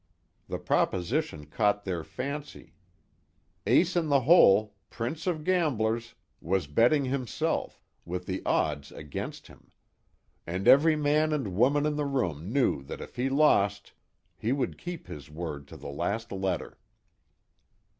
[0.47, 2.73] The proposition caught their fancy.
[3.67, 9.69] Ace In The Hole, prince of gamblers, was betting himself with the odds against him!
[10.47, 13.93] And every man and woman in the room knew that if he lost
[14.35, 16.79] he would keep his word to the last letter.